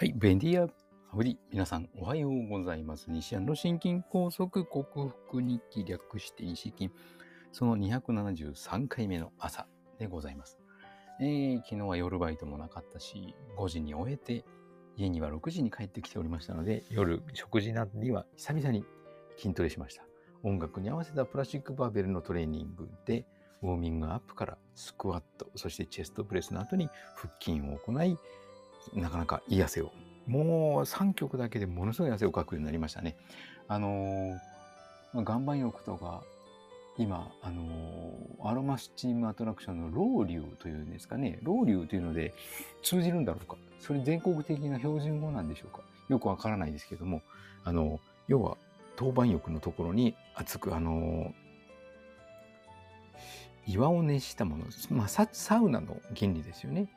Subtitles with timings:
[0.00, 1.38] はい、ベンディア・ハブリ。
[1.52, 3.10] 皆さん、おはようございます。
[3.10, 6.90] 西安の心筋梗塞克服日記略して西筋。
[7.52, 9.66] その273回目の朝
[9.98, 10.58] でございます。
[11.20, 14.42] えー昨日は夜バイトもなかったし、5時に終えて、
[14.96, 18.86] 家には6時に帰ってきておりましたので、夜食事などには久々に
[19.36, 20.04] 筋トレしました。
[20.42, 23.26] 音楽に合わせたプラスチックバーベルのトレーニングで、
[23.60, 28.16] ウォーミングアップからスクワット、そしてチェストプレスの後に腹筋を行い、
[28.94, 29.92] なかなかいい汗を。
[30.26, 33.16] もう3曲だけでものすごい汗をかくようになりましたね。
[33.68, 34.38] あのー
[35.12, 36.22] 岩盤浴とか、
[36.96, 41.40] 今、あのーアロマスチームアトラクションのロウリュウというんですかね。
[41.42, 42.32] ロウリュウというので
[42.82, 43.56] 通じるんだろうか。
[43.80, 45.82] それ全国的な標準語なんでしょうか。
[46.08, 47.22] よくわからないですけども、
[47.64, 48.56] あの、要は、
[48.96, 51.32] 当番浴のところに熱く、あの
[53.66, 56.88] 岩を熱したもの、まあ、サウナの原理ですよね。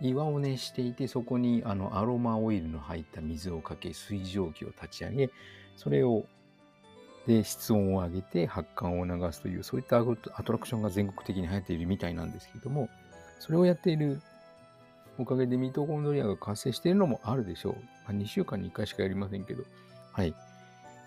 [0.00, 5.30] 岩を熱していて、そこにあのアロマオイルの入った水をかけ、水蒸気を立ち上げ、
[5.76, 6.24] それを、
[7.26, 12.88] で、室温を上げて発汗を流すという、そういったアトラクションが全国的に流行っているみたいなんですけども、
[13.38, 14.20] それをやっている
[15.18, 17.72] おかげでミトコンドリアが活性しているのもあるでしょう。
[17.74, 19.64] まあ、2週間に1回しかやりませんけど。
[20.12, 20.34] はい。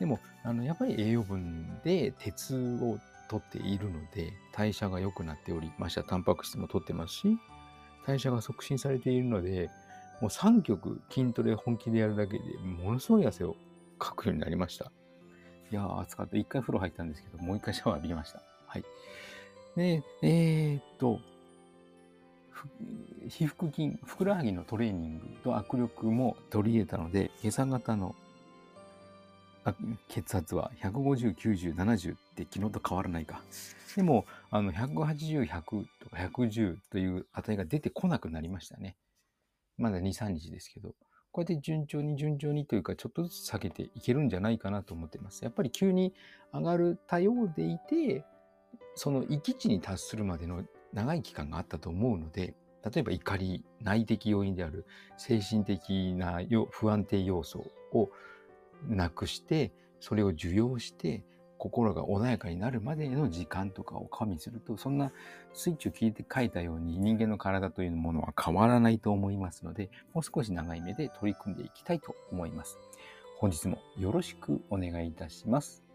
[0.00, 7.38] でも、あのやっぱり栄養分で鉄を取っているので、代謝が良くなっており、ましてやタンパク質も取ってますし、
[8.08, 9.70] 代謝が促進されているので、
[10.22, 13.54] もう3曲筋トレ本気でやるだけでものすごい汗を
[13.98, 14.90] かくようになりました。
[15.70, 16.38] いやー、暑かった。
[16.38, 18.42] 一回風呂入ったんですけど、もう一回シャワー浴びました。
[18.66, 18.84] はい。
[19.76, 21.20] で、えー、っと、
[23.28, 28.14] 皮腹筋、ふくらはぎのトレーニングと握力も取り入れたので、下差型の
[29.64, 29.74] あ
[30.08, 33.42] 血圧は150、90、70って昨日と変わらないか。
[33.96, 38.96] でも、あの、180、100とか110という値が出てこなくなりましたね。
[39.76, 40.94] まだ2、3日ですけど。
[41.30, 45.44] こうやって順調に順調にというか、ちょっとずつ下げていけるんじゃないかなと思っています。
[45.44, 46.14] やっぱり急に
[46.52, 48.24] 上がるたようでいて、
[48.94, 56.40] その域値に達するまでの長い期間があったと思うので、例えば怒り、内的要因である精神的な
[56.70, 58.10] 不安定要素を
[58.86, 61.24] なくして、それを受容して、
[61.58, 65.12] 心が穏やかになるまでの時間とかを加味すると、そんな
[65.52, 72.78] スイッチを聞いて書いたように人間の体というものは変わらないと思いますので、もう少し長い目で取り組んでいきたいと思います。
[73.38, 75.87] 本日もよろしくお願いいたします。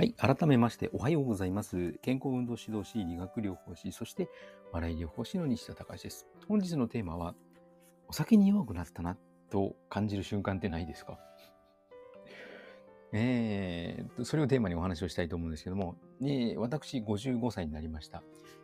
[0.00, 0.14] はい。
[0.14, 1.92] 改めまして、おはようございます。
[2.00, 4.30] 健康運動指導士、理学療法士、そして
[4.72, 6.26] 笑い療法士の西田隆です。
[6.48, 7.34] 本日のテーマは、
[8.08, 9.18] お酒に弱くなったな
[9.50, 11.18] と感じる瞬間ってないですか？
[13.12, 18.22] えー、それをテーマにお話をしたいと思うんですけども、ね、私55歳になりました。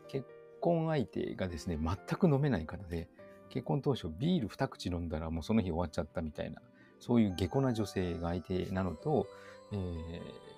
[0.08, 0.26] 結
[0.62, 3.10] 婚相手がですね、全く飲めない方で、
[3.50, 6.62] 結婚当初ビール2口飲んだらもうその日終わっちゃったみたいな、
[6.98, 9.26] そういう下戸な女性が相手なのと、
[9.72, 10.55] えー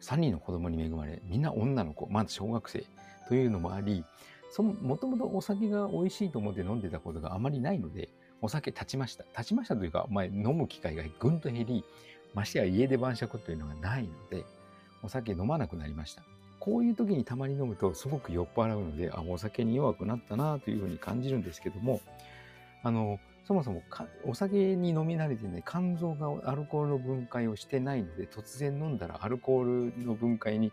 [0.00, 2.84] 3人の子供に恵まれ、みんな女の子、まだ小学生
[3.28, 4.04] というのもあり、
[4.50, 8.08] その、もともとお酒が美味しいと思って飲んでたことがあまりないので、
[8.42, 9.24] お酒立ちました。
[9.36, 11.84] 立ちましたというか、まあ、飲む機会がぐんと減り、
[12.34, 14.44] ましてや家で晩酌というのがないので、
[15.02, 16.22] お酒飲まなくなりました。
[16.58, 22.00] こういう時にたまに飲むとすごく酔っ払うので、あ、お酒に弱くなったなというふうに感じるんですけども、
[22.82, 23.18] あの、
[23.50, 30.70] そもそもかお酒に飲み慣れてね、肝臓がアルコールの分解をしてないので、突然飲んだらアルコールの分解に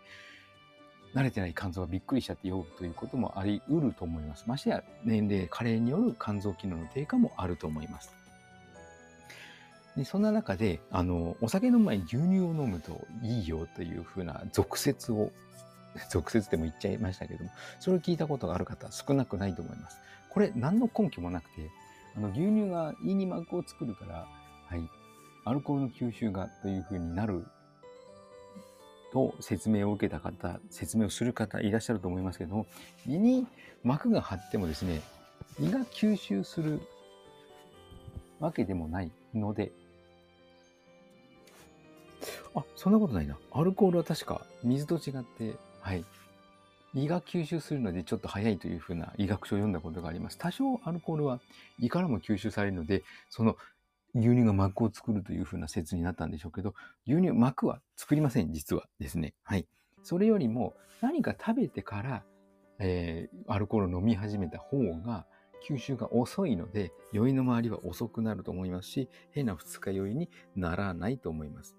[1.12, 4.44] 慣れてない肝臓がびっくりしちゃって酔うということもあり得ると思います。
[4.46, 8.14] ましてや年齢、加齢による肝臓機能の低下もあると思います。
[9.96, 12.22] でそんな中であの、お酒飲む前に牛乳を
[12.54, 15.32] 飲むといいよというふうな俗説を、
[16.10, 17.50] 俗説でも言っちゃいましたけども、
[17.80, 19.98] それを聞いたことがある方少なくないと思います。
[20.30, 21.68] これ何の根拠もなくて、
[22.18, 24.26] あの牛乳が胃に膜を作るから、
[24.66, 24.90] はい、
[25.44, 27.46] アルコールの吸収がというふうになる
[29.12, 32.66] と説明を受けた方、説明をする方いらっしゃると思いますけども、
[33.06, 33.46] 胃に
[33.84, 35.00] 膜が張ってもですね、
[35.60, 36.80] 胃が吸収する
[38.40, 39.70] わけでもないので、
[42.56, 43.38] あ、そんなことないな。
[43.52, 46.04] アルコールは確か水と違って、はい。
[46.94, 50.38] 胃が吸収するのでちょっと早いというふうな医学書を読んだことがあります。
[50.38, 51.40] 多少アルコールは
[51.78, 53.56] 胃からも吸収されるので、その
[54.14, 56.74] 牛乳が膜を作るというふうな説になったんでしょうけど、
[57.06, 59.34] 牛乳、膜は作りません、実はですね。
[59.42, 59.66] はい。
[60.02, 62.24] それよりも何か食べてから、
[62.78, 65.26] えーアルコールを飲み始めた方が
[65.68, 71.76] 吸収が遅いので、酔いの周りは遅くなると思いますし、変な二日酔いにならないと思います。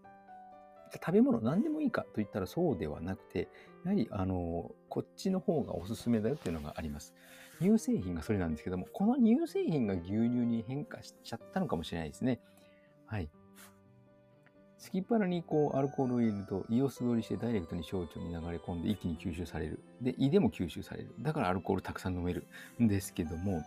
[0.94, 3.47] 食べ物何でもいいかと言ったらそうではなくて、
[3.86, 7.13] やはり、あの、こっちの方がおすすめだよっていうのがあります。
[7.62, 12.39] 乳製品がそれなんですけども、この乳製品が牛乳に変化しちゃったのかもしれないですね。
[13.06, 13.30] はい。
[14.77, 19.83] スキッパラにこうアルコールを入れると胃を素通りしてダイレクトに小腸に流れ込んで一気に吸収される。
[20.01, 21.13] で、胃でも吸収される。
[21.19, 22.47] だからアルコールたくさん飲める
[22.81, 23.62] んですけども、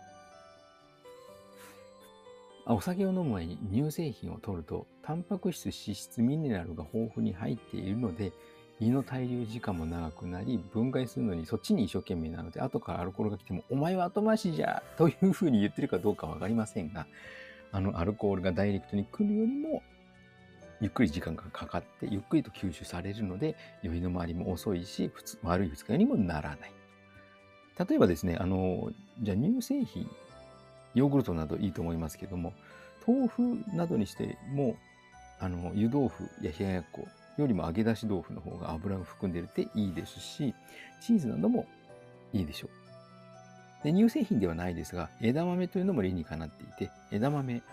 [2.65, 8.31] お酒を飲む前に乳製品を取ると、タンパク質、脂質、ミネラルが豊富に入っているので、
[8.79, 17.05] 胃の滞留時間も長くなり、分解するのにそっちに一生懸命なので、後からアルコールが来ても、お前は後回しじゃというふうに言ってるかどうかわかりませんが、
[17.73, 19.83] あのアルコールがダイレクトに来るよりも、
[20.79, 26.71] ゆっくり時間がかかって、ゆっくりと吸収されるので、酔いの回りも遅いし、普通悪い二日にもならない。
[27.89, 30.09] 例えばですね、あの、じゃあ乳製品、
[30.93, 32.53] ヨーグルトなどいいと思いますけども、
[33.05, 33.41] 豆腐
[33.75, 34.75] などにしても、
[35.39, 37.07] あの、湯豆腐や冷ややっこ
[37.37, 40.53] よりも揚げ出し豆腐の方が油を含んでるっていいですし、
[41.01, 41.65] チーズなども
[42.31, 43.83] いいでしょう。
[43.83, 47.63] で乳製品ではないですが、枝豆というのも理にかなっていて、枝豆、ね、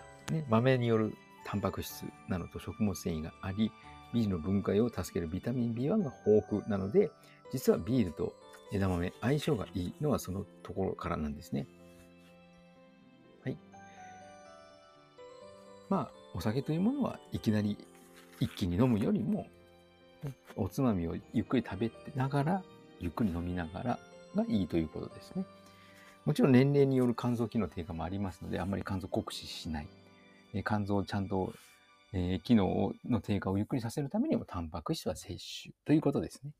[0.49, 1.13] 豆による
[1.45, 3.71] タンパク質などと食物繊維があり、
[4.13, 7.11] ビールの分解を助けるビタミン B1 が豊富なので、
[7.53, 8.33] 実はビールと
[8.73, 11.67] 枝豆相性がいいのはそのところからなんですね。
[15.91, 17.77] まあ、お酒というものはいきなり
[18.39, 19.45] 一気に飲むよりも、
[20.55, 22.63] おつまみをゆっくり食べてながら、
[23.01, 23.99] ゆっくり飲みながら
[24.33, 25.43] がいいということですね。
[26.23, 29.87] もちろん年齢による肝臓機能低下もありますので、あんまり肝臓酷使しない。
[30.53, 31.51] え肝臓をちゃんと、
[32.13, 35.27] え、機能の低下をゆっくりさせるためにも、タンパク質は摂
[35.63, 36.51] 取ということですね。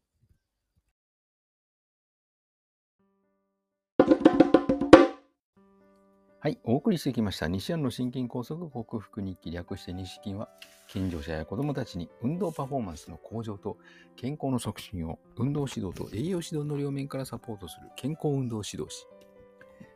[6.44, 10.50] はい、お送りしてきました西安の心筋梗塞克服日記略して西筋は
[10.88, 13.78] 健常者や子どもたちに運動パフォーマンスの向上と
[14.16, 19.06] 健康の促進を運動指導と栄養指導の両面からサポートする健康運動指導士。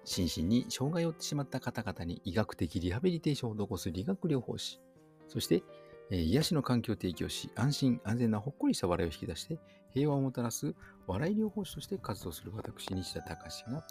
[0.03, 4.79] 心身に障害を負ってしまった方々に医学的リハビリテーションを施す理学療法士。
[5.27, 5.63] そして、
[6.11, 9.57] え、癒しの環境を提供し安心安全なほっこりした笑いを引き出して
[9.89, 10.75] 平和をもたらす
[11.07, 13.83] 笑い療法士として活動する私西田隆が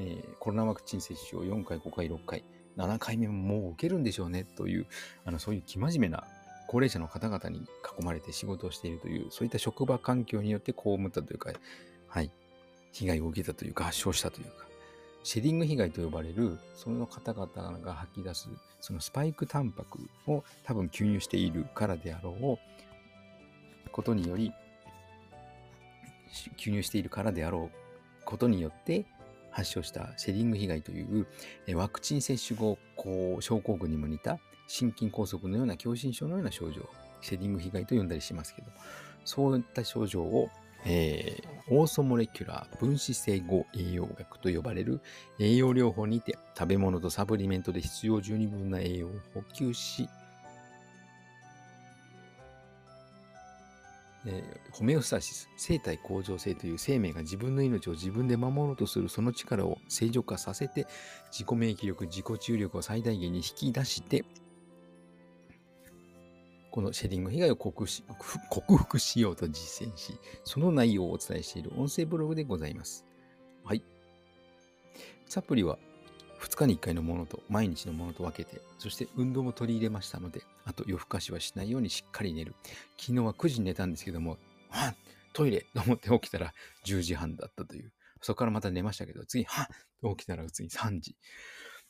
[0.00, 2.42] えー、コロナワクチン接種を4回、5回、6回、
[2.78, 4.86] 7回目ももう受けるんでしょうねという、
[5.26, 6.24] あのそういう生真面目な
[6.66, 7.58] 高齢者の方々に
[7.98, 11.52] 囲まれて仕事をしているという、そういった職場環境によって被ったというか、
[12.08, 12.30] はい、
[12.92, 14.66] 被害を受けたというか、発症したというか、
[15.22, 18.48] シェディング被害と呼ばれる、その方々が吐き出す、
[18.80, 24.52] そのスパイクタンパクを多分吸入しているからであろうことにより、
[26.56, 29.04] 吸入しているからであろうことによって、
[29.50, 31.26] 発症したシェディング被害という
[31.76, 36.88] ワクチン接種後こう症候群にも似た心筋梗塞のような狭心症のような症状
[37.20, 38.68] シェディング被害と呼んだりしますけど
[39.24, 40.48] そういった症状を、
[40.86, 45.00] えー、オーソモレキュラー分子整合栄養学と呼ばれる
[45.38, 50.08] 栄養療法にて食べ物とサプリメントで必要十二分な栄養を補給し
[54.26, 60.86] えー、ホメオスタシス、生体向上性という生命が自分の命を自分で守ろうとするその力を正常化させて、
[61.30, 64.24] 自己免疫力、自己注力を最大限に引き出して、
[66.70, 73.04] このシェディング被害を克服しようと実践し、その内容をお伝えしている音声ブログでございます。
[73.64, 73.82] はい。
[75.26, 75.78] サプリは
[76.66, 82.54] 日に1回のものと毎日のものと分けて、そして運動も取り入れましたので、あと夜更かしはしないようにしっかり寝る。
[82.98, 84.38] 昨日は9時に寝たんですけども、
[84.68, 84.94] は
[85.32, 86.52] トイレと思って起きたら
[86.84, 87.92] 10時半だったという。
[88.22, 91.16] そこからまた寝ましたけど、次、はっ起きたら次3時。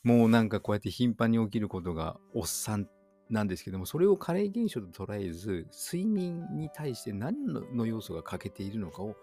[0.03, 2.87] もうなんかこうやって頻繁に起きることがおっさん
[3.29, 9.15] なんですけども、それを加齢現象と捉えず、睡眠に対して何の要素が欠けているのかを、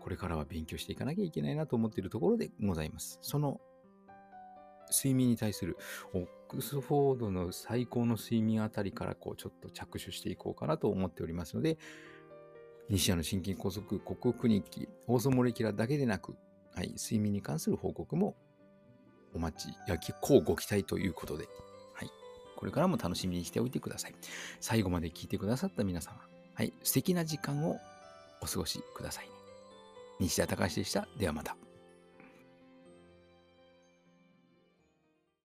[0.00, 3.18] これからは勉強していかなきゃいけないなと思っているところでございます。
[3.22, 3.60] その
[4.90, 5.76] 睡眠に対する
[6.12, 11.78] オックスフォードの最高の睡眠あたりからこうちょっと着手していこうかなと思っておりますので、
[12.88, 16.36] 西矢の心筋梗塞克服日記、放送モレキュラだけでなく、
[16.74, 18.34] はい、睡眠に関する報告も
[19.34, 21.48] お待ち、やき、こうご期待ということで、
[21.94, 22.10] はい、
[22.56, 24.14] これからも楽しみにしておいてください。
[24.60, 26.18] 最後まで聞いてくださった皆様、
[26.54, 27.78] はい、素敵な時間を
[28.40, 29.28] お過ごしください。
[30.18, 31.06] 西田隆でした。
[31.18, 31.67] ではまた。